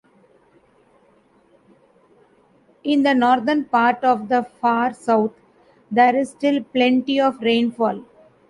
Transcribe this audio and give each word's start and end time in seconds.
In 2.83 3.03
the 3.03 3.13
northern 3.13 3.65
part 3.65 4.03
of 4.03 4.29
the 4.29 4.41
far 4.59 4.95
south, 4.95 5.33
there 5.91 6.15
is 6.15 6.31
still 6.31 6.63
plenty 6.63 7.19
of 7.21 7.39
rainfall. 7.39 8.03